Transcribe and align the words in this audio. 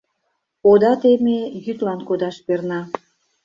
—Ода 0.71 0.93
теме— 1.01 1.39
йӱдлан 1.63 1.99
кодаш 2.07 2.35
перна. 2.45 2.81